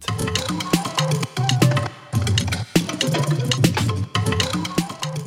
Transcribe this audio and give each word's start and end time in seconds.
svet. 0.00 0.50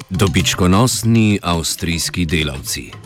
Dobičkonosni 0.10 1.40
avstrijski 1.42 2.26
delavci. 2.26 3.03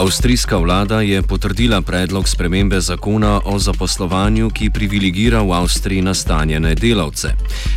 Avstrijska 0.00 0.56
vlada 0.56 1.00
je 1.00 1.22
potrdila 1.22 1.82
predlog 1.82 2.28
spremembe 2.28 2.80
zakona 2.80 3.40
o 3.44 3.58
zaposlovanju, 3.58 4.50
ki 4.50 4.70
privilegira 4.70 5.42
v 5.42 5.52
Avstriji 5.52 6.02
nastanjene 6.02 6.74
delavce. 6.74 7.28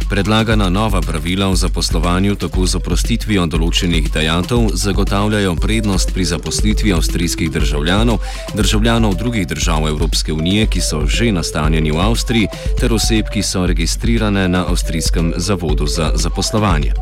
Predlagana 0.09 0.69
nova 0.69 1.01
pravila 1.01 1.47
o 1.47 1.55
zaposlovanju 1.55 2.35
tako 2.35 2.63
z 2.65 2.79
oprostitvijo 2.79 3.43
določenih 3.45 4.07
dejatov 4.13 4.69
zagotavljajo 4.73 5.55
prednost 5.55 6.13
pri 6.13 6.23
zaposlitvi 6.25 6.93
avstrijskih 6.93 7.51
državljanov, 7.51 8.23
državljanov 8.55 9.17
drugih 9.19 9.47
držav 9.47 9.89
Evropske 9.91 10.33
unije, 10.33 10.67
ki 10.71 10.81
so 10.81 11.03
že 11.07 11.27
nastanjeni 11.31 11.91
v 11.91 11.99
Avstriji, 11.99 12.47
ter 12.79 12.93
oseb, 12.93 13.27
ki 13.35 13.43
so 13.43 13.65
registrirane 13.67 14.47
na 14.47 14.63
Avstrijskem 14.71 15.33
zavodu 15.35 15.87
za 15.87 16.13
zaposlovanje. 16.15 16.95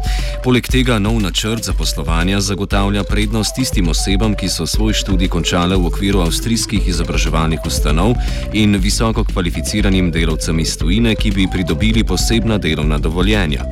Poleg 0.44 0.66
tega 0.66 0.98
nov 0.98 1.22
načrt 1.22 1.70
zaposlovanja 1.70 2.42
zagotavlja 2.42 3.04
prednost 3.04 3.54
tistim 3.56 3.94
osebam, 3.94 4.34
ki 4.34 4.50
so 4.50 4.66
svoj 4.66 4.98
študij 4.98 5.11
študij 5.12 5.28
končale 5.28 5.76
v 5.76 5.92
okviru 5.92 6.22
avstrijskih 6.24 6.88
izobraževalnih 6.88 7.60
ustanov 7.68 8.16
in 8.56 8.80
visoko 8.80 9.26
kvalificiranim 9.28 10.08
delavcem 10.08 10.56
iz 10.64 10.78
tujine, 10.80 11.18
ki 11.20 11.32
bi 11.36 11.50
pridobili 11.52 12.04
posebna 12.08 12.56
delovna 12.56 12.96
dovoljenja. 12.96 13.68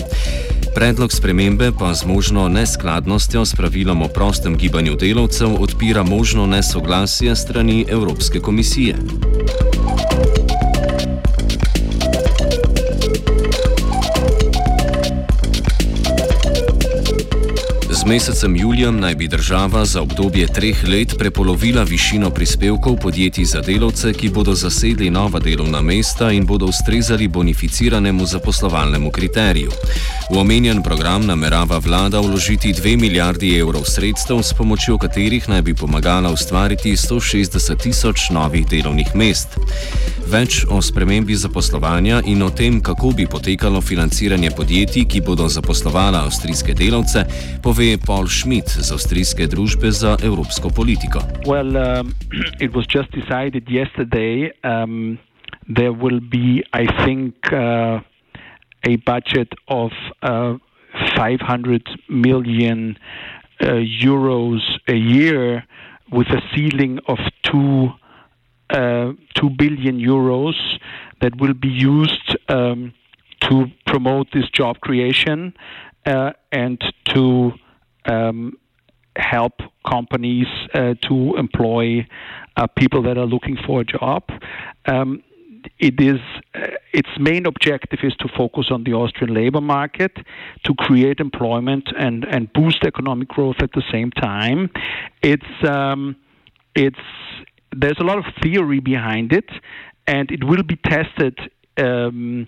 Predlog 0.75 1.15
spremembe 1.15 1.71
pa 1.71 1.93
z 1.95 2.03
možno 2.11 2.49
neskladnostjo 2.51 3.45
s 3.45 3.55
pravilom 3.55 4.03
o 4.03 4.11
prostem 4.11 4.59
gibanju 4.59 4.99
delavcev 4.99 5.55
odpira 5.63 6.03
možno 6.03 6.45
nesoglasje 6.45 7.35
strani 7.35 7.85
Evropske 7.87 8.39
komisije. 8.39 8.95
Mesecem 18.09 18.55
julijem 18.55 18.99
naj 18.99 19.15
bi 19.15 19.27
država 19.27 19.85
za 19.85 20.01
obdobje 20.01 20.47
treh 20.47 20.87
let 20.87 21.13
prepolovila 21.17 21.83
višino 21.83 22.29
prispevkov 22.29 22.95
podjetij 23.01 23.45
za 23.45 23.61
delavce, 23.61 24.13
ki 24.13 24.29
bodo 24.29 24.55
zasedli 24.55 25.09
nova 25.09 25.39
delovna 25.39 25.81
mesta 25.81 26.31
in 26.31 26.45
bodo 26.45 26.65
ustrezali 26.65 27.27
bonificiranemu 27.27 28.25
zaposlovalnemu 28.25 29.11
kriteriju. 29.11 29.71
V 30.31 30.37
omenjen 30.37 30.83
program 30.83 31.25
namerava 31.25 31.77
vlada 31.77 32.19
vložiti 32.19 32.73
2 32.73 32.97
milijardi 32.99 33.57
evrov 33.59 33.85
sredstev, 33.85 34.41
s 34.43 34.53
pomočjo 34.53 34.97
katerih 34.97 35.49
naj 35.49 35.61
bi 35.61 35.73
pomagala 35.73 36.31
ustvariti 36.31 36.95
160 36.95 37.77
tisoč 37.83 38.29
novih 38.29 38.67
delovnih 38.67 39.15
mest. 39.15 39.47
Več 40.29 40.65
o 40.69 40.81
spremembi 40.81 41.35
zaposlovanja 41.35 42.21
in 42.25 42.41
o 42.45 42.49
tem, 42.49 42.81
kako 42.81 43.11
bi 43.17 43.25
potekalo 43.25 43.81
financiranje 43.81 44.51
podjetij, 44.51 45.05
ki 45.09 45.21
bodo 45.21 45.47
zaposlovala 45.49 46.21
avstrijske 46.25 46.73
delavce, 46.73 47.25
pove 47.63 47.97
Paul 48.05 48.27
Schmidt 48.27 48.67
z 48.69 48.91
avstrijske 48.91 49.47
družbe 49.47 49.91
za 49.91 50.17
evropsko 50.23 50.69
politiko. 50.69 51.19
Well, 51.47 51.77
um, 51.77 52.13
it 52.65 52.71
was 52.75 52.85
just 52.95 53.11
decided 53.11 53.69
yesterday 53.69 54.51
um, 54.63 55.17
there 55.75 55.93
will 55.93 56.19
be, 56.19 56.63
I 56.73 56.85
think, 57.05 57.35
uh, 57.53 58.01
a 58.83 58.95
budget 59.05 59.55
of 59.67 59.91
uh, 60.21 60.57
500 61.15 61.89
million 62.09 62.97
uh, 63.61 63.81
euros 64.03 64.61
a 64.87 64.95
year 64.95 65.63
with 66.11 66.27
a 66.29 66.41
ceiling 66.53 66.99
of 67.07 67.19
two. 67.43 67.91
Uh, 68.69 69.13
2 69.33 69.49
billion 69.57 69.97
euros 69.97 70.53
that 71.21 71.35
will 71.41 71.55
be 71.55 71.69
used 71.69 72.37
um, 72.49 72.93
to 73.41 73.65
promote 73.85 74.27
this 74.31 74.49
job 74.51 74.79
creation 74.79 75.53
uh, 76.05 76.31
and 76.51 76.79
to 77.05 77.51
um, 78.05 78.57
help 79.15 79.53
companies 79.87 80.47
uh, 80.73 80.93
to 81.07 81.35
employ 81.37 82.07
uh, 82.57 82.67
people 82.67 83.01
that 83.03 83.17
are 83.17 83.25
looking 83.25 83.57
for 83.65 83.81
a 83.81 83.85
job. 83.85 84.23
Um, 84.85 85.23
it 85.77 85.99
is 85.99 86.19
uh, 86.55 86.67
its 86.93 87.09
main 87.19 87.45
objective 87.45 87.99
is 88.03 88.13
to 88.19 88.27
focus 88.37 88.67
on 88.71 88.83
the 88.83 88.93
Austrian 88.93 89.33
labor 89.33 89.61
market 89.61 90.15
to 90.63 90.73
create 90.75 91.19
employment 91.19 91.89
and 91.97 92.25
and 92.25 92.51
boost 92.53 92.83
economic 92.83 93.27
growth 93.27 93.57
at 93.61 93.71
the 93.73 93.83
same 93.91 94.11
time. 94.11 94.69
It's 95.21 95.67
um, 95.67 96.15
it's 96.75 96.99
there's 97.75 97.97
a 97.99 98.03
lot 98.03 98.17
of 98.17 98.25
theory 98.41 98.79
behind 98.79 99.31
it, 99.33 99.49
and 100.07 100.31
it 100.31 100.43
will 100.43 100.63
be 100.63 100.77
tested. 100.77 101.37
Um, 101.77 102.47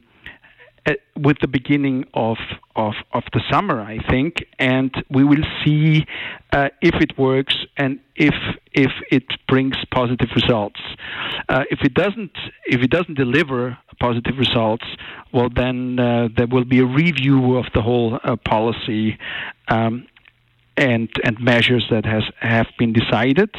with 1.16 1.38
the 1.42 1.48
beginning 1.48 2.06
of, 2.14 2.38
of, 2.76 2.94
of 3.14 3.24
the 3.34 3.42
summer, 3.52 3.82
I 3.82 4.00
think, 4.10 4.38
and 4.58 4.92
we 5.10 5.24
will 5.24 5.44
see 5.64 6.06
uh, 6.52 6.70
if 6.82 6.96
it 6.96 7.18
works 7.18 7.56
and 7.78 8.00
if 8.16 8.34
if 8.74 8.92
it 9.12 9.24
brings 9.48 9.76
positive 9.94 10.30
results. 10.36 10.80
Uh, 11.50 11.64
if 11.70 11.80
it 11.84 11.94
doesn't, 11.94 12.32
if 12.66 12.82
it 12.82 12.90
doesn't 12.90 13.16
deliver 13.16 13.78
positive 14.00 14.38
results, 14.38 14.86
well, 15.34 15.50
then 15.54 16.00
uh, 16.00 16.30
there 16.36 16.48
will 16.48 16.66
be 16.66 16.80
a 16.80 16.86
review 16.86 17.58
of 17.58 17.66
the 17.74 17.82
whole 17.82 18.20
uh, 18.24 18.36
policy. 18.38 19.18
Um, 19.68 20.08
and 20.90 21.10
and 21.24 21.40
measures 21.40 21.86
that 21.92 22.06
has 22.06 22.24
have 22.40 22.70
been 22.80 22.94
decided. 23.02 23.52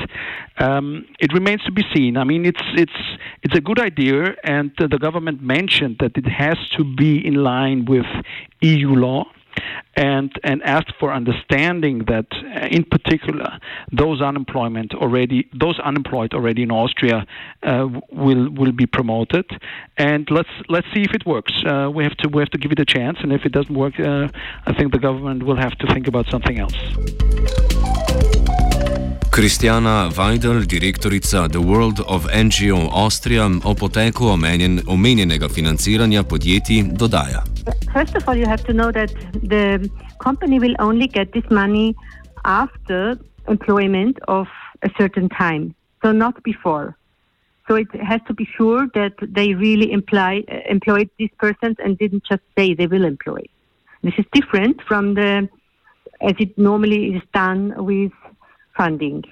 Um, 0.58 1.06
it 1.20 1.32
remains 1.32 1.62
to 1.64 1.72
be 1.72 1.84
seen. 1.94 2.16
I 2.16 2.24
mean, 2.24 2.44
it's 2.44 2.66
it's 2.74 3.00
it's 3.44 3.56
a 3.56 3.60
good 3.68 3.80
idea, 3.90 4.34
and 4.42 4.72
the 4.78 4.98
government 5.06 5.38
mentioned 5.40 5.96
that 6.00 6.12
it 6.16 6.28
has 6.44 6.58
to 6.76 6.82
be 7.02 7.24
in 7.24 7.36
line 7.52 7.84
with 7.84 8.06
EU 8.60 8.90
law 9.06 9.24
and 9.94 10.32
and 10.42 10.62
asked 10.62 10.92
for 10.98 11.12
understanding 11.12 12.04
that 12.06 12.26
uh, 12.32 12.66
in 12.66 12.84
particular 12.84 13.58
those 13.90 14.20
unemployment 14.20 14.94
already 14.94 15.48
those 15.52 15.78
unemployed 15.80 16.34
already 16.34 16.62
in 16.62 16.70
Austria 16.70 17.26
uh, 17.62 17.88
will 18.10 18.50
will 18.50 18.72
be 18.72 18.86
promoted. 18.86 19.46
And 19.96 20.28
let's 20.30 20.54
let's 20.68 20.86
see 20.94 21.02
if 21.02 21.12
it 21.14 21.26
works. 21.26 21.52
Uh, 21.64 21.90
we 21.94 22.04
have 22.04 22.16
to 22.18 22.28
we 22.28 22.40
have 22.42 22.50
to 22.50 22.58
give 22.58 22.72
it 22.72 22.80
a 22.80 22.84
chance. 22.84 23.18
And 23.22 23.32
if 23.32 23.44
it 23.44 23.52
doesn't 23.52 23.74
work 23.74 23.98
uh, 24.00 24.28
I 24.66 24.72
think 24.74 24.92
the 24.92 24.98
government 24.98 25.42
will 25.42 25.56
have 25.56 25.76
to 25.78 25.86
think 25.92 26.08
about 26.08 26.26
something 26.30 26.58
else 26.58 26.76
Kristjana 29.32 30.10
Weidel, 30.14 30.66
direktorica 30.66 31.48
The 31.48 31.58
World 31.58 32.00
of 32.00 32.26
NGO 32.30 32.90
Austria, 32.92 33.46
o 33.64 33.74
poteku 33.74 34.26
omenjen, 34.28 34.82
omenjenega 34.86 35.48
financiranja 35.48 36.22
podjetij 36.22 36.82
dodaja. 37.00 37.40
First 37.94 38.14
of 38.14 38.28
all, 38.28 38.36
you 38.36 38.46
have 38.46 38.62
to 38.64 38.74
know 38.74 38.92
that 38.92 39.10
the 39.32 39.88
company 40.18 40.58
will 40.60 40.76
only 40.78 41.08
get 41.08 41.32
this 41.32 41.48
money 41.50 41.94
after 42.44 43.16
employment 43.48 44.18
of 44.28 44.48
a 44.82 44.90
certain 44.98 45.30
time, 45.30 45.74
so 46.02 46.12
not 46.12 46.42
before. 46.42 46.94
So 47.68 47.76
it 47.76 47.88
has 48.04 48.20
to 48.26 48.34
be 48.34 48.44
sure 48.44 48.86
that 48.92 49.14
they 49.22 49.54
really 49.54 49.92
employ, 49.92 50.44
uh, 50.52 50.60
employed 50.68 51.08
these 51.18 51.32
persons 51.38 51.76
and 51.82 51.96
didn't 51.96 52.24
just 52.28 52.42
say 52.54 52.74
they 52.74 52.86
will 52.86 53.06
employ. 53.06 53.40
This 54.02 54.14
is 54.18 54.26
different 54.34 54.82
from 54.82 55.14
the 55.14 55.48
as 56.20 56.34
it 56.38 56.56
normally 56.56 57.16
is 57.16 57.22
done 57.32 57.74
with 57.78 58.12
funding. 58.76 59.24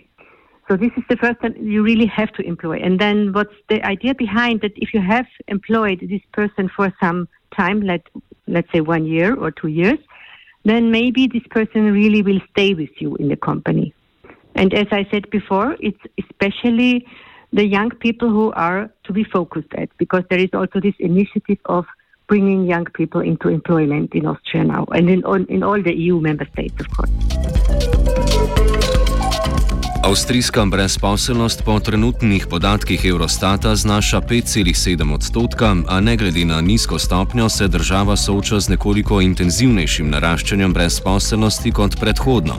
So 0.69 0.77
this 0.77 0.93
is 0.97 1.03
the 1.09 1.17
first 1.17 1.41
time 1.41 1.55
you 1.61 1.83
really 1.83 2.07
have 2.07 2.33
to 2.35 2.43
employ. 2.43 2.79
And 2.79 3.01
then 3.01 3.33
what's 3.33 3.55
the 3.69 3.85
idea 3.85 4.15
behind 4.15 4.61
that 4.61 4.73
if 4.77 4.95
you 4.95 5.01
have 5.01 5.27
employed 5.49 5.99
this 6.09 6.23
person 6.33 6.71
for 6.77 6.93
some 7.01 7.29
time, 7.57 7.81
let 7.81 8.03
let's 8.47 8.71
say 8.73 8.81
one 8.81 9.05
year 9.05 9.35
or 9.35 9.51
two 9.51 9.69
years, 9.69 9.99
then 10.65 10.91
maybe 10.91 11.27
this 11.27 11.43
person 11.51 11.93
really 11.93 12.23
will 12.23 12.41
stay 12.51 12.75
with 12.75 12.91
you 12.99 13.17
in 13.17 13.29
the 13.29 13.37
company. 13.37 13.95
And 14.55 14.75
as 14.75 14.87
I 14.91 15.07
said 15.11 15.31
before, 15.31 15.77
it's 15.81 16.01
especially 16.19 17.07
the 17.53 17.65
young 17.65 17.91
people 17.91 18.29
who 18.29 18.53
are 18.53 18.91
to 19.05 19.13
be 19.13 19.25
focused 19.25 19.73
at 19.75 19.89
because 19.99 20.23
there 20.31 20.39
is 20.39 20.51
also 20.53 20.81
this 20.81 20.95
initiative 20.99 21.59
of 21.65 21.85
bringing 22.29 22.65
young 22.65 22.85
people 22.85 23.21
into 23.21 23.49
employment 23.49 24.15
in 24.15 24.27
Austria 24.27 24.63
now 24.63 24.85
and 24.93 25.11
in, 25.11 25.25
all, 25.25 25.43
in 25.45 25.63
all 25.63 25.83
the 25.83 25.95
EU 25.97 26.21
member 26.21 26.47
states, 26.53 26.75
of 26.79 26.89
course. 26.91 28.10
Avstrijska 30.11 30.65
brezposelnost 30.67 31.63
po 31.65 31.81
trenutnih 31.81 32.47
podatkih 32.51 33.01
Eurostata 33.05 33.75
znaša 33.75 34.21
5,7 34.21 35.15
odstotka, 35.15 35.77
a 35.89 36.01
ne 36.01 36.17
glede 36.17 36.45
na 36.45 36.61
nizko 36.61 36.99
stopnjo 36.99 37.49
se 37.49 37.69
država 37.69 38.17
sooča 38.17 38.61
z 38.61 38.69
nekoliko 38.69 39.21
intenzivnejšim 39.21 40.11
naraščanjem 40.11 40.73
brezposelnosti 40.73 41.71
kot 41.71 41.95
predhodno. 42.01 42.55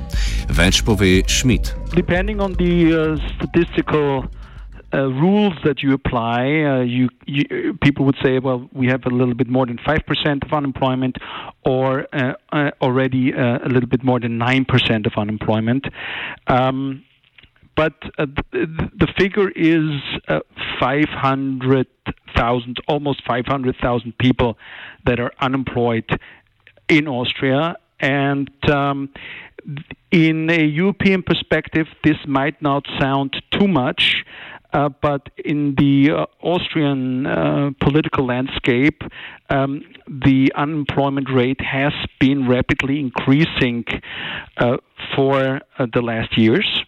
Več 0.59 0.80
pove 0.86 1.12
Schmidt. 1.27 1.75
Depending 1.95 2.42
on 2.42 2.56
the 2.56 2.74
uh, 2.88 3.19
statistical 3.36 4.24
uh, 4.24 5.12
rules 5.24 5.56
that 5.68 5.83
you 5.83 5.92
apply, 6.00 6.39
uh, 6.63 6.88
you, 6.95 7.09
you, 7.27 7.44
people 7.83 8.06
would 8.06 8.19
say, 8.24 8.39
well, 8.39 8.69
we 8.71 8.88
have 8.88 9.03
a 9.06 9.13
little 9.19 9.36
bit 9.36 9.50
more 9.50 9.65
than 9.65 9.77
five 9.86 10.03
percent 10.07 10.44
of 10.48 10.53
unemployment, 10.53 11.18
or 11.65 12.07
uh, 12.13 12.33
uh 12.56 12.71
already 12.80 13.33
uh, 13.33 13.68
a 13.68 13.69
little 13.75 13.92
bit 13.95 14.03
more 14.03 14.19
than 14.21 14.38
nine 14.38 14.63
percent 14.63 15.06
of 15.06 15.13
unemployment. 15.18 15.83
Um, 16.48 17.03
but 17.81 17.98
uh, 18.19 18.28
the, 18.51 19.07
figure 19.18 19.50
is 19.56 19.89
500,000, 20.80 22.78
almost 22.88 23.24
500,000 23.25 24.18
people 24.19 24.56
that 25.07 25.19
are 25.19 25.31
unemployed 25.39 26.07
in 26.88 27.07
Austria, 27.07 27.75
and 28.00 28.51
um, 28.69 29.10
in 30.12 30.48
a 30.51 30.63
European 30.63 31.24
perspective, 31.24 31.88
this 32.04 32.18
might 32.28 32.62
not 32.62 32.86
sound 33.00 33.42
too 33.50 33.68
much, 33.68 34.25
uh, 34.74 34.89
but 35.01 35.31
in 35.44 35.74
the 35.75 36.12
uh, 36.12 36.25
Austrian 36.44 37.25
uh, 37.25 37.72
political 37.80 38.27
landscape, 38.27 39.01
um, 39.50 39.81
the 40.07 40.51
unemployment 40.56 41.31
rate 41.31 41.62
has 41.62 41.94
been 42.19 42.48
rapidly 42.48 43.00
increasing 43.00 43.86
uh, 44.57 44.77
for 45.16 45.62
uh, 45.80 45.88
the 45.92 46.01
last 46.04 46.38
years. 46.38 46.86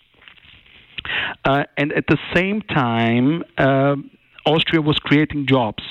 Uh, 1.45 1.63
and 1.77 1.91
at 1.93 2.05
the 2.07 2.17
same 2.33 2.61
time, 2.61 3.43
Austria 4.45 4.81
was 4.81 4.97
creating 4.99 5.45
jobs 5.47 5.83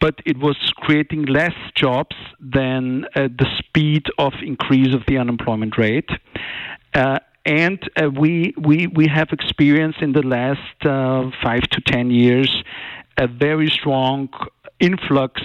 but 0.00 0.20
it 0.24 0.38
was 0.38 0.56
creating 0.76 1.26
less 1.26 1.54
jobs 1.74 2.16
than 2.40 3.04
uh, 3.14 3.28
the 3.28 3.46
speed 3.58 4.04
of 4.18 4.32
increase 4.42 4.94
of 4.94 5.02
the 5.06 5.18
unemployment 5.18 5.76
rate. 5.76 6.08
Uh, 6.94 7.18
and 7.44 7.78
uh, 7.96 8.10
we, 8.10 8.54
we, 8.58 8.86
we 8.86 9.06
have 9.06 9.28
experienced 9.32 10.00
in 10.02 10.12
the 10.12 10.22
last 10.22 10.84
uh, 10.84 11.30
five 11.42 11.62
to 11.62 11.80
ten 11.80 12.10
years 12.10 12.62
a 13.16 13.26
very 13.26 13.68
strong 13.68 14.28
influx 14.78 15.40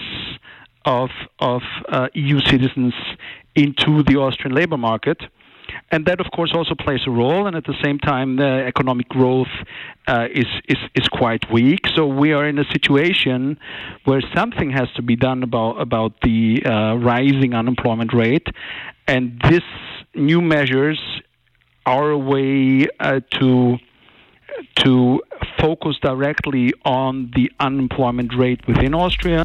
of, 0.86 1.10
of 1.40 1.62
uh, 1.90 2.08
EU 2.14 2.40
citizens 2.42 2.94
into 3.56 4.04
the 4.04 4.18
Austrian 4.18 4.56
labor 4.56 4.78
market. 4.78 5.18
And 5.92 6.06
that, 6.06 6.20
of 6.20 6.28
course, 6.32 6.52
also 6.54 6.76
plays 6.76 7.02
a 7.08 7.12
role. 7.12 7.48
And 7.48 7.56
at 7.56 7.66
the 7.66 7.76
same 7.84 8.00
time, 8.00 8.38
the 8.38 8.66
economic 8.66 9.08
growth 9.10 9.54
uh, 10.08 10.28
is, 10.32 10.46
is, 10.68 10.78
is 10.96 11.08
quite 11.10 11.52
weak. 11.52 11.82
So 11.96 12.06
we 12.06 12.34
are 12.34 12.48
in 12.48 12.60
a 12.60 12.66
situation 12.72 13.60
where 14.06 14.22
something 14.36 14.72
has 14.72 14.90
to 14.96 15.02
be 15.02 15.16
done 15.16 15.44
about, 15.44 15.82
about 15.82 16.14
the 16.22 16.64
uh, 16.66 16.96
rising 16.96 17.54
unemployment 17.54 18.14
rate. 18.14 18.48
And 19.08 19.40
this 19.50 19.64
new 20.14 20.42
measures 20.42 21.00
are 21.86 22.10
a 22.10 22.18
way 22.18 22.88
uh, 23.00 23.20
to 23.40 23.78
to 24.78 25.22
focus 25.60 25.98
directly 26.02 26.74
on 26.86 27.32
the 27.36 27.52
unemployment 27.60 28.34
rate 28.36 28.66
within 28.68 28.94
Austria. 28.94 29.44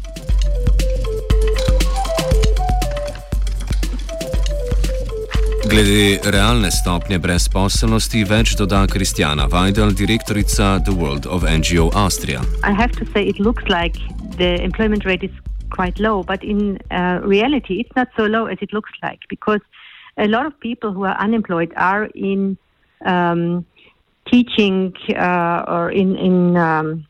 Glede 5.69 6.19
realne 6.31 6.71
stopnje 6.73 7.19
brezposelnosti 7.21 8.23
več 8.25 8.55
doda 8.57 8.79
Kristjana 8.89 9.45
Weidel, 9.51 9.91
direktorica 9.93 10.79
The 10.85 10.93
World 10.97 11.27
of 11.29 11.43
NGO 11.45 11.91
Austria. 11.93 12.41
I 12.63 12.73
have 12.73 12.91
to 12.97 13.05
say 13.13 13.21
it 13.27 13.39
looks 13.39 13.63
like 13.69 13.99
the 14.37 14.57
employment 14.63 15.05
rate 15.05 15.23
is 15.23 15.35
quite 15.69 16.01
low, 16.01 16.23
but 16.23 16.43
in 16.43 16.79
uh, 16.89 17.21
reality 17.21 17.79
it's 17.79 17.95
not 17.95 18.09
so 18.17 18.25
low 18.25 18.47
as 18.47 18.57
it 18.61 18.73
looks 18.73 18.89
like 19.03 19.19
because 19.29 19.61
a 20.17 20.27
lot 20.27 20.47
of 20.47 20.59
people 20.59 20.93
who 20.93 21.05
are 21.05 21.17
unemployed 21.21 21.71
are 21.77 22.05
in 22.15 22.57
um, 23.05 23.63
teaching 24.25 24.93
uh, 25.15 25.63
or 25.67 25.91
in 25.91 26.17
in 26.17 26.57
um, 26.57 27.05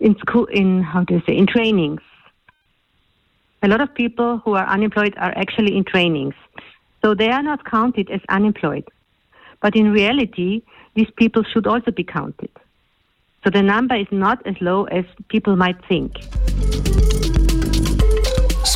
in 0.00 0.18
school 0.18 0.44
in 0.52 0.82
how 0.82 1.04
do 1.04 1.14
you 1.14 1.22
say 1.26 1.36
in 1.36 1.46
trainings. 1.46 2.02
A 3.62 3.68
lot 3.68 3.80
of 3.80 3.94
people 3.94 4.38
who 4.44 4.52
are 4.54 4.66
unemployed 4.66 5.14
are 5.16 5.32
actually 5.36 5.76
in 5.76 5.84
trainings. 5.84 6.34
So 7.02 7.14
they 7.14 7.30
are 7.30 7.42
not 7.42 7.64
counted 7.64 8.10
as 8.10 8.20
unemployed. 8.28 8.88
But 9.60 9.76
in 9.76 9.92
reality, 9.92 10.62
these 10.94 11.10
people 11.16 11.42
should 11.44 11.66
also 11.66 11.90
be 11.90 12.04
counted. 12.04 12.50
So 13.44 13.50
the 13.50 13.62
number 13.62 13.94
is 13.94 14.08
not 14.10 14.46
as 14.46 14.54
low 14.60 14.84
as 14.84 15.04
people 15.28 15.56
might 15.56 15.82
think. 15.86 16.12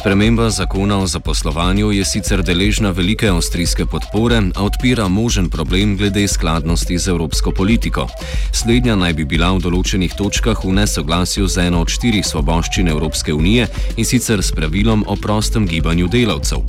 Sprememba 0.04 0.50
zakona 0.50 0.98
o 0.98 1.06
zaposlovanju 1.06 1.92
je 1.92 2.04
sicer 2.04 2.42
deležna 2.42 2.90
velike 2.90 3.28
avstrijske 3.28 3.86
podpore, 3.86 4.42
a 4.54 4.64
odpira 4.64 5.08
možen 5.08 5.48
problem 5.50 5.96
glede 5.96 6.28
skladnosti 6.28 6.98
z 6.98 7.08
evropsko 7.08 7.50
politiko. 7.50 8.06
Slednja 8.52 8.96
naj 8.96 9.12
bi 9.12 9.24
bila 9.24 9.48
v 9.56 9.62
določenih 9.64 10.12
točkah 10.12 10.60
v 10.64 10.74
nesoglasju 10.76 11.48
z 11.48 11.64
eno 11.70 11.80
od 11.80 11.88
štirih 11.88 12.26
svoboščin 12.26 12.88
Evropske 12.92 13.32
unije 13.32 13.68
in 13.96 14.04
sicer 14.04 14.42
s 14.44 14.52
pravilom 14.52 15.06
o 15.08 15.16
prostem 15.16 15.64
gibanju 15.66 16.08
delavcev. 16.12 16.60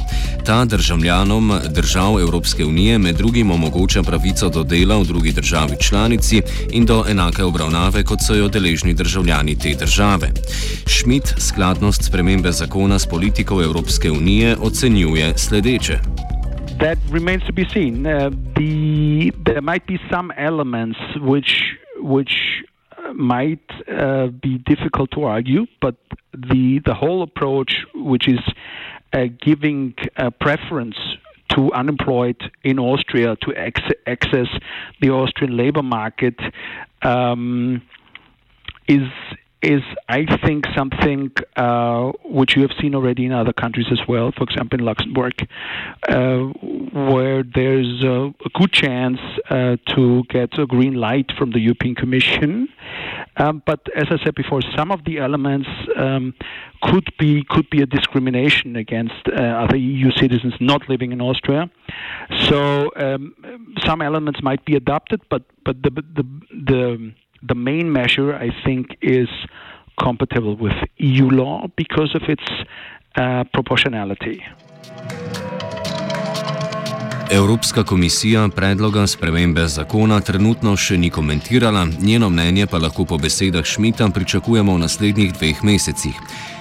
Ta 0.48 0.64
državljanom 0.66 1.52
držav 1.76 2.22
Evropske 2.24 2.64
unije 2.64 2.98
med 2.98 3.20
drugim 3.20 3.52
omogoča 3.52 4.04
pravico 4.04 4.50
do 4.50 4.64
dela 4.64 4.96
v 5.04 5.12
drugi 5.12 5.36
državi 5.36 5.76
članici 5.82 6.42
in 6.72 6.86
do 6.86 7.04
enake 7.10 7.44
obravnave, 7.44 8.04
kot 8.04 8.24
so 8.24 8.40
jo 8.40 8.48
deležni 8.48 8.94
državljani 8.94 9.60
te 9.60 9.76
države. 9.76 10.32
Schmidt 10.88 11.36
skladnost 11.38 12.08
spremembe 12.08 12.52
zakona 12.52 13.00
s 13.00 13.06
politiko 13.06 13.25
politikov 13.26 13.62
Evropske 13.62 14.12
unije 14.12 14.56
ocenjuje 14.62 15.38
sledeče. 15.38 15.94
That 16.80 16.98
remains 17.14 17.44
to 17.44 17.54
be 17.54 17.66
seen. 17.74 18.06
Uh, 18.06 18.30
the, 18.56 19.32
there 19.46 19.62
might 19.62 19.86
be 19.88 19.98
some 20.14 20.34
elements 20.38 21.00
which 21.22 21.52
which 22.00 22.36
uh, 22.92 23.14
might 23.14 23.70
uh, 23.72 24.28
be 24.28 24.58
difficult 24.72 25.10
to 25.12 25.20
argue, 25.24 25.66
but 25.82 25.96
the 26.34 26.82
the 26.86 26.94
whole 27.02 27.22
approach, 27.24 27.72
which 27.96 28.28
is 28.28 28.44
uh, 29.14 29.20
giving 29.46 29.94
a 30.18 30.30
preference 30.30 30.98
to 31.56 31.74
unemployed 31.74 32.42
in 32.64 32.80
Austria 32.80 33.36
to 33.36 33.50
access 34.06 34.50
the 35.02 35.10
Austrian 35.10 35.58
labor 35.58 35.84
market, 35.84 36.38
um, 37.02 37.82
is 38.88 39.10
is, 39.66 39.82
I 40.08 40.26
think, 40.46 40.66
something 40.76 41.32
uh, 41.56 42.12
which 42.24 42.56
you 42.56 42.62
have 42.62 42.72
seen 42.80 42.94
already 42.96 43.26
in 43.26 43.32
other 43.32 43.54
countries 43.54 43.88
as 43.92 44.00
well. 44.08 44.32
For 44.32 44.44
example, 44.44 44.80
in 44.80 44.86
Luxembourg, 44.86 45.34
uh, 46.08 46.38
where 47.12 47.44
there's 47.44 48.04
a, 48.04 48.34
a 48.46 48.50
good 48.54 48.72
chance 48.72 49.20
uh, 49.50 49.78
to 49.96 50.24
get 50.30 50.58
a 50.60 50.66
green 50.66 50.94
light 50.94 51.32
from 51.38 51.52
the 51.52 51.60
European 51.60 51.96
Commission. 51.96 52.70
Um, 53.38 53.64
but 53.66 53.82
as 53.96 54.06
I 54.10 54.24
said 54.24 54.36
before, 54.36 54.62
some 54.76 54.92
of 54.92 55.04
the 55.06 55.18
elements 55.18 55.68
um, 55.98 56.34
could 56.84 57.12
be 57.18 57.44
could 57.50 57.70
be 57.70 57.82
a 57.82 57.86
discrimination 57.86 58.76
against 58.76 59.28
uh, 59.28 59.42
other 59.42 59.76
EU 59.76 60.12
citizens 60.12 60.54
not 60.60 60.88
living 60.88 61.12
in 61.12 61.22
Austria. 61.22 61.70
So 62.44 62.92
um, 62.96 63.36
some 63.84 64.02
elements 64.02 64.42
might 64.42 64.64
be 64.66 64.76
adopted, 64.76 65.22
but 65.30 65.44
but 65.66 65.82
the 65.84 65.90
the 65.90 66.24
the 66.72 67.14
the 67.48 67.56
main 67.56 67.92
measure, 67.92 68.34
I 68.34 68.50
think, 68.64 68.98
is 69.02 69.30
compatible 70.00 70.56
with 70.56 70.74
EU 70.98 71.30
law 71.30 71.68
because 71.76 72.16
of 72.16 72.24
its 72.28 72.44
uh, 73.16 73.44
proportionality. 73.54 74.44
Evropska 77.32 77.84
komisija 77.84 78.50
predloga 78.56 79.08
spremembe 79.08 79.68
zakona 79.68 80.20
trenutno 80.20 80.76
še 80.78 80.98
ni 80.98 81.10
komentirala, 81.10 81.88
njeno 82.02 82.30
mnenje 82.30 82.68
pa 82.68 82.78
lahko 82.78 83.06
po 83.06 83.18
besedah 83.18 83.66
Šmita 83.66 84.10
pričakujemo 84.10 84.76
v 84.76 84.84
naslednjih 84.86 85.34
dveh 85.34 85.64
mesecih. 85.64 86.14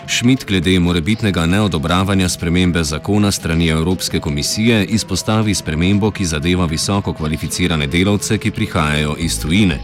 Šmit 0.06 0.44
glede 0.48 0.80
morebitnega 0.80 1.46
neodobravanja 1.46 2.28
spremembe 2.28 2.84
zakona 2.84 3.30
strani 3.30 3.68
Evropske 3.68 4.20
komisije 4.20 4.84
izpostavi 4.84 5.54
spremembo, 5.54 6.10
ki 6.10 6.24
zadeva 6.24 6.66
visoko 6.66 7.12
kvalificirane 7.12 7.86
delavce, 7.86 8.38
ki 8.38 8.50
prihajajo 8.50 9.16
iz 9.18 9.40
tujine. 9.40 9.78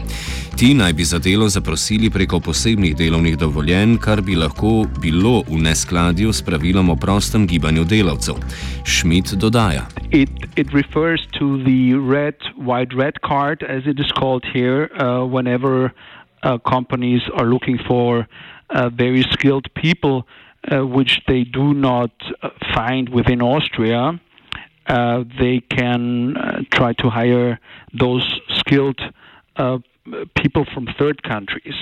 Ti 0.55 0.73
naj 0.73 0.93
bi 0.93 1.03
za 1.03 1.19
delo 1.19 1.49
zaprosili 1.49 2.09
preko 2.09 2.39
posebnih 2.39 2.95
delovnih 2.95 3.37
dovoljenj, 3.37 3.97
kar 3.97 4.21
bi 4.21 4.35
lahko 4.35 4.85
bilo 5.01 5.41
v 5.49 5.57
neskladju 5.57 6.33
s 6.33 6.41
pravilom 6.41 6.89
o 6.89 6.95
prostem 6.95 7.47
gibanju 7.47 7.83
delavcev. 7.83 8.35
Šmit 8.83 9.33
dodaja. 9.33 9.87
It, 10.11 10.29
it 10.55 10.70
refers 10.73 11.25
to 11.39 11.63
the 11.63 11.93
red, 11.95 12.35
white 12.55 12.93
red 12.93 13.21
card, 13.21 13.63
as 13.63 13.83
it 13.85 13.99
is 13.99 14.11
called 14.11 14.45
here, 14.53 14.89
uh, 14.93 15.25
whenever 15.25 15.93
uh, 16.43 16.57
companies 16.59 17.21
are 17.33 17.45
looking 17.45 17.77
for 17.87 18.27
uh, 18.69 18.89
very 18.89 19.23
skilled 19.31 19.67
people, 19.75 20.27
uh, 20.71 20.85
which 20.85 21.21
they 21.27 21.43
do 21.43 21.73
not 21.73 22.11
uh, 22.41 22.49
find 22.73 23.09
within 23.09 23.41
Austria. 23.41 24.19
They 24.87 25.61
can 25.69 26.65
try 26.71 26.93
to 26.93 27.09
hire 27.09 27.59
those 27.93 28.25
skilled 28.57 28.99
people 30.35 30.65
from 30.73 30.87
third 30.99 31.23
countries. 31.23 31.75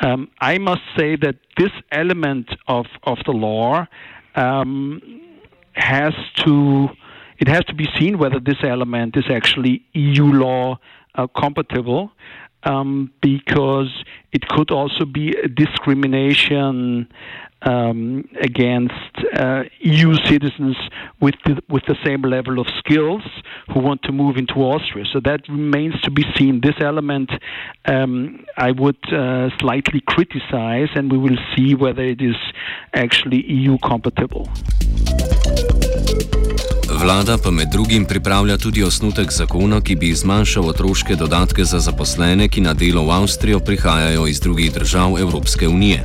Um, 0.00 0.30
I 0.40 0.58
must 0.58 0.82
say 0.96 1.16
that 1.16 1.36
this 1.58 1.72
element 1.92 2.48
of, 2.66 2.86
of 3.02 3.18
the 3.26 3.32
law 3.32 3.86
um, 4.34 5.02
has 5.72 6.14
to 6.36 6.88
it 7.40 7.48
has 7.48 7.64
to 7.64 7.74
be 7.74 7.88
seen 7.98 8.18
whether 8.18 8.38
this 8.38 8.58
element 8.62 9.16
is 9.16 9.24
actually 9.30 9.84
EU 9.94 10.24
law 10.24 10.78
uh, 11.14 11.26
compatible 11.26 12.12
um, 12.64 13.10
because 13.22 14.04
it 14.32 14.46
could 14.48 14.70
also 14.70 15.04
be 15.04 15.34
discrimination 15.54 17.08
um, 17.62 18.28
against 18.40 18.94
uh, 19.34 19.64
EU 19.80 20.14
citizens 20.26 20.76
with 21.20 21.34
the, 21.44 21.62
with 21.68 21.82
the 21.86 21.96
same 22.04 22.22
level 22.22 22.58
of 22.58 22.66
skills 22.78 23.22
who 23.72 23.80
want 23.80 24.02
to 24.02 24.12
move 24.12 24.36
into 24.36 24.54
Austria. 24.54 25.04
So 25.12 25.20
that 25.20 25.48
remains 25.48 26.00
to 26.02 26.10
be 26.10 26.24
seen. 26.36 26.60
This 26.62 26.76
element 26.80 27.30
um, 27.86 28.44
I 28.56 28.70
would 28.72 29.12
uh, 29.12 29.50
slightly 29.58 30.02
criticize, 30.06 30.88
and 30.94 31.10
we 31.10 31.18
will 31.18 31.38
see 31.56 31.74
whether 31.74 32.02
it 32.02 32.22
is 32.22 32.36
actually 32.94 33.44
EU 33.46 33.76
compatible. 33.78 34.48
Vlada 37.00 37.38
pa 37.38 37.50
med 37.50 37.68
drugim 37.68 38.04
pripravlja 38.04 38.58
tudi 38.58 38.82
osnutek 38.84 39.32
zakona, 39.32 39.80
ki 39.80 39.94
bi 39.96 40.10
zmanjšal 40.14 40.68
otroške 40.68 41.14
dodatke 41.16 41.64
za 41.64 41.78
zaposlene, 41.80 42.48
ki 42.48 42.60
na 42.60 42.74
delo 42.74 43.06
v 43.06 43.14
Avstrijo 43.16 43.60
prihajajo 43.60 44.26
iz 44.26 44.40
drugih 44.40 44.72
držav 44.72 45.16
Evropske 45.18 45.68
unije. 45.68 46.04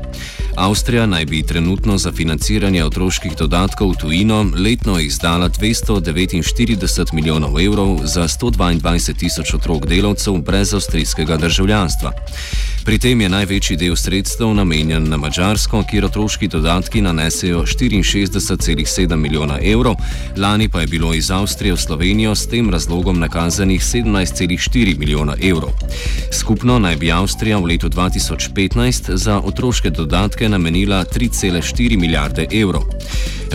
Avstrija 0.55 1.05
naj 1.05 1.25
bi 1.25 1.43
trenutno 1.43 1.97
za 1.97 2.11
financiranje 2.11 2.83
otroških 2.83 3.35
dodatkov 3.37 3.91
v 3.91 3.95
tujino 3.95 4.45
letno 4.55 4.99
izdala 4.99 5.49
249 5.49 7.13
milijonov 7.13 7.59
evrov 7.61 7.99
za 8.03 8.23
122 8.23 9.13
tisoč 9.19 9.53
otrok 9.53 9.85
delavcev 9.85 10.33
brez 10.33 10.73
avstrijskega 10.73 11.37
državljanstva. 11.37 12.11
Pri 12.85 12.99
tem 13.01 13.21
je 13.21 13.29
največji 13.29 13.75
del 13.77 13.95
sredstev 13.97 14.53
namenjen 14.53 15.09
na 15.09 15.17
Mačarsko, 15.17 15.83
kjer 15.89 16.05
otroški 16.05 16.47
dodatki 16.47 17.01
nanesejo 17.01 17.63
64,7 17.65 19.15
milijona 19.15 19.57
evrov, 19.61 19.95
lani 20.37 20.69
pa 20.69 20.81
je 20.81 20.87
bilo 20.87 21.13
iz 21.13 21.31
Avstrije 21.31 21.73
v 21.73 21.77
Slovenijo 21.77 22.35
s 22.35 22.47
tem 22.47 22.69
razlogom 22.69 23.19
nakazanih 23.19 23.81
17,4 23.81 24.99
milijona 24.99 25.35
evrov. 25.41 25.71
Skupno 26.31 26.79
naj 26.79 26.95
bi 26.95 27.11
Avstrija 27.11 27.57
v 27.57 27.65
letu 27.65 27.89
2015 27.89 29.15
za 29.15 29.39
otroške 29.39 29.89
dodatke 29.89 30.44
Hrvaške 30.45 30.49
namenila 30.49 31.03
3,4 31.03 31.97
milijarde 31.97 32.45
evrov. 32.53 32.83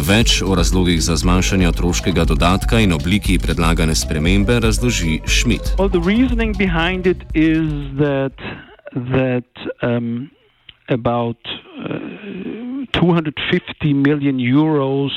Več 0.08 0.42
o 0.42 0.54
razlogih 0.58 0.98
za 1.00 1.14
zmanjšanje 1.16 1.68
otroškega 1.68 2.24
dodatka 2.24 2.80
in 2.82 2.92
obliki 2.92 3.38
predlagane 3.38 3.94
spremembe 3.94 4.58
razloži 4.60 5.20
Schmidt. 5.26 5.76
Well, 5.78 5.90
the 5.90 6.02
reasoning 6.02 6.56
behind 6.58 7.06
it 7.06 7.22
is 7.34 7.70
that, 7.98 8.34
that 9.14 9.50
um, 9.82 10.30
about 10.88 11.38
uh, 11.46 12.90
250 12.98 13.94
million 13.94 14.38
euros 14.38 15.14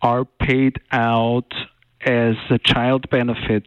are 0.00 0.24
paid 0.38 0.78
out 0.92 1.54
as 2.06 2.36
a 2.50 2.58
child 2.58 3.10
benefit 3.10 3.66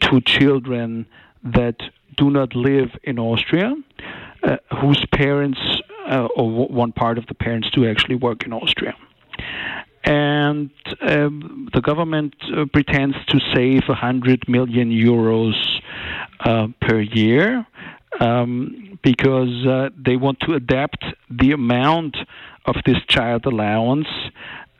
to 0.00 0.20
children 0.26 1.06
that 1.44 1.78
do 2.16 2.30
not 2.30 2.56
live 2.56 2.90
in 3.04 3.18
Austria, 3.18 3.74
uh, 4.42 4.56
whose 4.80 5.06
parents 5.12 5.60
uh, 6.06 6.28
or 6.36 6.66
one 6.68 6.92
part 6.92 7.18
of 7.18 7.26
the 7.26 7.34
parents 7.34 7.70
do 7.70 7.88
actually 7.88 8.16
work 8.16 8.44
in 8.44 8.52
Austria. 8.52 8.94
And 10.04 10.70
um, 11.00 11.68
the 11.72 11.80
government 11.80 12.34
uh, 12.56 12.64
pretends 12.72 13.16
to 13.28 13.38
save 13.54 13.82
100 13.86 14.48
million 14.48 14.90
euros 14.90 15.54
uh, 16.40 16.68
per 16.80 17.00
year 17.00 17.64
um, 18.20 18.98
because 19.02 19.66
uh, 19.66 19.90
they 19.96 20.16
want 20.16 20.40
to 20.40 20.54
adapt 20.54 21.04
the 21.30 21.52
amount 21.52 22.16
of 22.66 22.76
this 22.84 22.98
child 23.08 23.46
allowance 23.46 24.08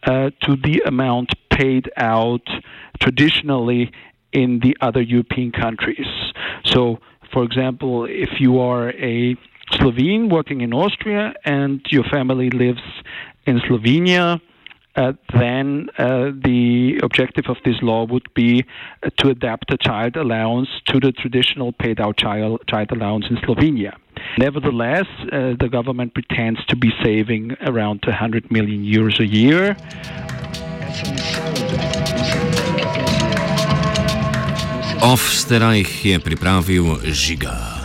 uh, 0.04 0.30
to 0.42 0.56
the 0.56 0.82
amount 0.86 1.30
paid 1.50 1.90
out 1.96 2.46
traditionally 3.00 3.92
in 4.32 4.60
the 4.60 4.76
other 4.80 5.00
European 5.00 5.52
countries. 5.52 6.06
So, 6.64 6.98
for 7.32 7.44
example, 7.44 8.06
if 8.06 8.40
you 8.40 8.58
are 8.58 8.90
a 8.90 9.36
Slovene 9.78 10.28
working 10.28 10.60
in 10.60 10.72
Austria 10.72 11.34
and 11.44 11.80
your 11.90 12.04
family 12.04 12.50
lives 12.50 12.82
in 13.46 13.58
Slovenia, 13.60 14.40
uh, 14.94 15.12
then 15.32 15.88
uh, 15.96 16.30
the 16.44 17.00
objective 17.02 17.46
of 17.48 17.56
this 17.64 17.76
law 17.80 18.04
would 18.04 18.32
be 18.34 18.64
uh, 19.02 19.08
to 19.18 19.28
adapt 19.28 19.70
the 19.70 19.78
child 19.78 20.16
allowance 20.16 20.68
to 20.86 21.00
the 21.00 21.12
traditional 21.12 21.72
paid 21.72 22.00
out 22.00 22.16
child, 22.16 22.60
child 22.68 22.92
allowance 22.92 23.26
in 23.30 23.36
Slovenia. 23.36 23.96
Nevertheless, 24.38 25.06
uh, 25.32 25.54
the 25.58 25.68
government 25.70 26.14
pretends 26.14 26.64
to 26.66 26.76
be 26.76 26.92
saving 27.02 27.56
around 27.62 28.02
100 28.06 28.50
million 28.50 28.84
euros 28.84 29.18
a 29.18 29.26
year. 29.26 29.76
Off 35.02 35.34
Sterajh 35.34 36.04
je 36.04 36.18
pripravil 36.22 37.02
žiga. 37.10 37.81